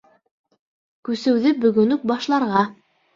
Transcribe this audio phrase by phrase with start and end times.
[1.09, 2.65] КҮСЕҮҘЕ БӨГӨН ҮК БАШЛАРҒА.